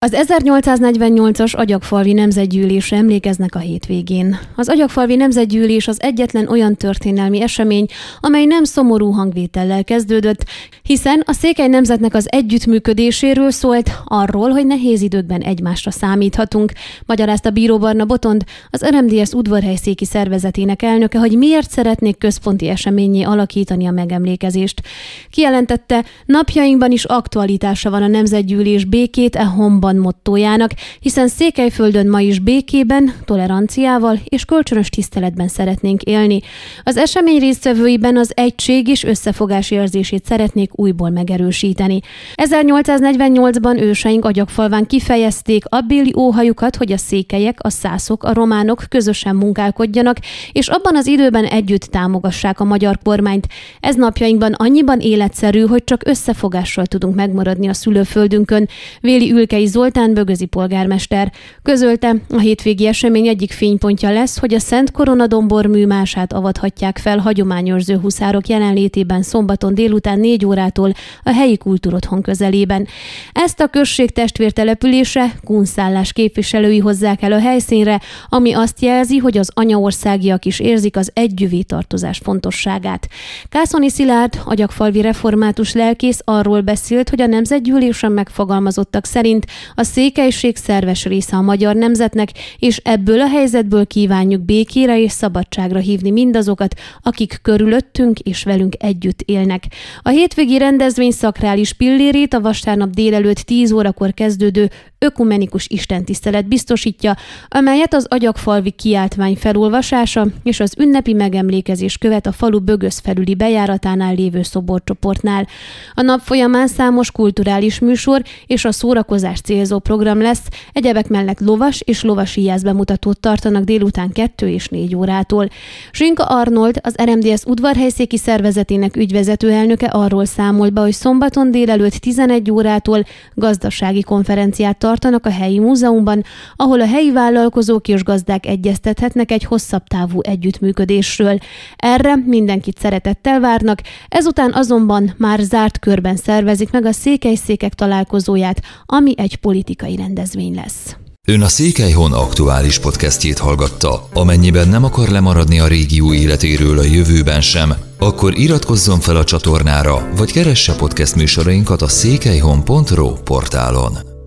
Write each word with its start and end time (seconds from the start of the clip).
Az 0.00 0.16
1848-as 0.28 1.56
Agyagfalvi 1.56 2.12
Nemzetgyűlésre 2.12 2.96
emlékeznek 2.96 3.54
a 3.54 3.58
hétvégén. 3.58 4.38
Az 4.56 4.68
Agyagfalvi 4.68 5.16
Nemzetgyűlés 5.16 5.88
az 5.88 6.02
egyetlen 6.02 6.48
olyan 6.48 6.76
történelmi 6.76 7.42
esemény, 7.42 7.86
amely 8.20 8.44
nem 8.44 8.64
szomorú 8.64 9.10
hangvétellel 9.10 9.84
kezdődött, 9.84 10.44
hiszen 10.82 11.22
a 11.26 11.32
székely 11.32 11.68
nemzetnek 11.68 12.14
az 12.14 12.26
együttműködéséről 12.30 13.50
szólt, 13.50 13.90
arról, 14.04 14.50
hogy 14.50 14.66
nehéz 14.66 15.02
időkben 15.02 15.40
egymásra 15.40 15.90
számíthatunk, 15.90 16.72
magyarázta 17.06 17.50
Bíró 17.50 17.78
Barna 17.78 18.04
Botond, 18.04 18.44
az 18.70 18.84
RMDS 18.84 19.32
udvarhelyszéki 19.32 20.04
szervezetének 20.04 20.82
elnöke, 20.82 21.18
hogy 21.18 21.36
miért 21.36 21.70
szeretnék 21.70 22.18
központi 22.18 22.68
eseményé 22.68 23.22
alakítani 23.22 23.86
a 23.86 23.90
megemlékezést. 23.90 24.82
Kijelentette, 25.30 26.04
napjainkban 26.26 26.90
is 26.90 27.04
aktualitása 27.04 27.90
van 27.90 28.02
a 28.02 28.06
Nemzetgyűlés 28.06 28.84
békét 28.84 29.36
e 29.36 29.44
homba 29.44 29.86
Van 29.88 29.96
mottójának, 29.96 30.70
hiszen 31.00 31.28
Székelyföldön 31.28 32.08
ma 32.08 32.20
is 32.20 32.38
békében, 32.38 33.12
toleranciával 33.24 34.20
és 34.24 34.44
kölcsönös 34.44 34.88
tiszteletben 34.88 35.48
szeretnénk 35.48 36.02
élni. 36.02 36.40
Az 36.82 36.96
esemény 36.96 37.38
résztvevőiben 37.38 38.16
az 38.16 38.32
egység 38.34 38.88
és 38.88 39.04
összefogás 39.04 39.70
érzését 39.70 40.24
szeretnék 40.24 40.78
újból 40.78 41.10
megerősíteni. 41.10 42.00
1848-ban 42.34 43.80
őseink 43.80 44.24
agyagfalván 44.24 44.86
kifejezték 44.86 45.64
abbéli 45.68 46.12
óhajukat, 46.16 46.76
hogy 46.76 46.92
a 46.92 46.96
székelyek, 46.96 47.58
a 47.60 47.70
szászok, 47.70 48.24
a 48.24 48.32
románok 48.32 48.84
közösen 48.88 49.36
munkálkodjanak, 49.36 50.16
és 50.52 50.68
abban 50.68 50.96
az 50.96 51.06
időben 51.06 51.44
együtt 51.44 51.82
támogassák 51.82 52.60
a 52.60 52.64
magyar 52.64 52.98
kormányt. 53.04 53.46
Ez 53.80 53.94
napjainkban 53.94 54.52
annyiban 54.52 55.00
életszerű, 55.00 55.60
hogy 55.60 55.84
csak 55.84 56.02
összefogással 56.06 56.86
tudunk 56.86 57.14
megmaradni 57.14 57.68
a 57.68 57.74
szülőföldünkön. 57.74 58.68
Véli 59.00 59.32
Ülkei 59.32 59.66
Zoltán 59.78 60.14
Bögözi 60.14 60.44
polgármester. 60.44 61.32
Közölte, 61.62 62.14
a 62.30 62.38
hétvégi 62.38 62.86
esemény 62.86 63.26
egyik 63.26 63.52
fénypontja 63.52 64.10
lesz, 64.10 64.38
hogy 64.38 64.54
a 64.54 64.58
Szent 64.58 64.90
Korona 64.90 65.26
Dombor 65.26 65.66
műmását 65.66 66.32
avathatják 66.32 66.98
fel 66.98 67.18
hagyományőrző 67.18 67.96
huszárok 67.96 68.46
jelenlétében 68.46 69.22
szombaton 69.22 69.74
délután 69.74 70.18
4 70.20 70.44
órától 70.44 70.92
a 71.22 71.32
helyi 71.32 71.56
kultúrotthon 71.56 72.22
közelében. 72.22 72.86
Ezt 73.32 73.60
a 73.60 73.66
község 73.66 74.10
testvértelepülése 74.10 75.32
kunszállás 75.44 76.12
képviselői 76.12 76.78
hozzák 76.78 77.22
el 77.22 77.32
a 77.32 77.40
helyszínre, 77.40 78.00
ami 78.28 78.52
azt 78.52 78.82
jelzi, 78.82 79.16
hogy 79.16 79.38
az 79.38 79.50
anyaországiak 79.54 80.44
is 80.44 80.60
érzik 80.60 80.96
az 80.96 81.10
együvé 81.14 81.62
tartozás 81.62 82.18
fontosságát. 82.18 83.08
Kászoni 83.48 83.90
Szilárd, 83.90 84.40
agyagfalvi 84.44 85.00
református 85.00 85.72
lelkész 85.72 86.20
arról 86.24 86.60
beszélt, 86.60 87.08
hogy 87.08 87.20
a 87.20 87.26
nemzetgyűlésen 87.26 88.12
megfogalmazottak 88.12 89.04
szerint 89.04 89.46
a 89.74 89.82
székelység 89.82 90.56
szerves 90.56 91.04
része 91.04 91.36
a 91.36 91.40
magyar 91.40 91.74
nemzetnek, 91.74 92.28
és 92.58 92.80
ebből 92.84 93.20
a 93.20 93.28
helyzetből 93.28 93.86
kívánjuk 93.86 94.40
békére 94.40 95.00
és 95.00 95.12
szabadságra 95.12 95.78
hívni 95.78 96.10
mindazokat, 96.10 96.74
akik 97.02 97.38
körülöttünk 97.42 98.18
és 98.18 98.42
velünk 98.42 98.74
együtt 98.78 99.22
élnek. 99.24 99.64
A 100.02 100.08
hétvégi 100.08 100.58
rendezvény 100.58 101.10
szakrális 101.10 101.72
pillérét 101.72 102.34
a 102.34 102.40
vasárnap 102.40 102.90
délelőtt 102.90 103.38
10 103.38 103.72
órakor 103.72 104.14
kezdődő 104.14 104.70
ökumenikus 104.98 105.66
istentisztelet 105.68 106.48
biztosítja, 106.48 107.16
amelyet 107.48 107.94
az 107.94 108.06
agyagfalvi 108.08 108.70
kiáltvány 108.70 109.36
felolvasása 109.36 110.26
és 110.42 110.60
az 110.60 110.74
ünnepi 110.78 111.12
megemlékezés 111.12 111.98
követ 111.98 112.26
a 112.26 112.32
falu 112.32 112.60
bögöz 112.60 112.98
felüli 112.98 113.34
bejáratánál 113.34 114.14
lévő 114.14 114.42
szoborcsoportnál. 114.42 115.46
A 115.94 116.02
nap 116.02 116.20
folyamán 116.20 116.66
számos 116.66 117.10
kulturális 117.10 117.78
műsor 117.78 118.22
és 118.46 118.64
a 118.64 118.72
szórakozás 118.72 119.40
célzó 119.40 119.78
program 119.78 120.20
lesz, 120.20 120.42
egyebek 120.72 121.08
mellett 121.08 121.40
lovas 121.40 121.80
és 121.84 122.02
lovasi 122.02 122.52
bemutatót 122.62 123.20
tartanak 123.20 123.64
délután 123.64 124.10
2 124.12 124.48
és 124.48 124.68
4 124.68 124.94
órától. 124.94 125.48
Zsinka 125.92 126.24
Arnold, 126.24 126.80
az 126.82 126.94
RMDS 127.04 127.44
udvarhelyszéki 127.44 128.16
szervezetének 128.16 128.96
ügyvezető 128.96 129.50
elnöke 129.50 129.86
arról 129.86 130.24
számolt 130.24 130.72
be, 130.72 130.80
hogy 130.80 130.92
szombaton 130.92 131.50
délelőtt 131.50 131.94
11 131.94 132.50
órától 132.50 133.04
gazdasági 133.34 134.02
konferenciát 134.02 134.78
tartanak 134.88 135.26
a 135.26 135.30
helyi 135.30 135.58
múzeumban, 135.58 136.24
ahol 136.56 136.80
a 136.80 136.86
helyi 136.86 137.12
vállalkozók 137.12 137.88
és 137.88 138.02
gazdák 138.02 138.46
egyeztethetnek 138.46 139.30
egy 139.30 139.44
hosszabb 139.44 139.82
távú 139.86 140.20
együttműködésről. 140.22 141.38
Erre 141.76 142.16
mindenkit 142.16 142.78
szeretettel 142.78 143.40
várnak, 143.40 143.80
ezután 144.08 144.52
azonban 144.52 145.14
már 145.16 145.38
zárt 145.40 145.78
körben 145.78 146.16
szervezik 146.16 146.70
meg 146.70 146.84
a 146.84 146.92
székelyszékek 146.92 147.74
találkozóját, 147.74 148.62
ami 148.86 149.14
egy 149.16 149.36
politikai 149.36 149.96
rendezvény 149.96 150.54
lesz. 150.54 150.96
Ön 151.28 151.42
a 151.42 151.48
Székelyhon 151.48 152.12
aktuális 152.12 152.78
podcastjét 152.78 153.38
hallgatta. 153.38 154.08
Amennyiben 154.14 154.68
nem 154.68 154.84
akar 154.84 155.08
lemaradni 155.08 155.60
a 155.60 155.66
régió 155.66 156.12
életéről 156.12 156.78
a 156.78 156.82
jövőben 156.82 157.40
sem, 157.40 157.74
akkor 157.98 158.38
iratkozzon 158.38 159.00
fel 159.00 159.16
a 159.16 159.24
csatornára, 159.24 160.08
vagy 160.16 160.32
keresse 160.32 160.74
podcast 160.74 161.14
műsorainkat 161.14 161.82
a 161.82 161.88
székelyhon.pro 161.88 163.12
portálon. 163.12 164.17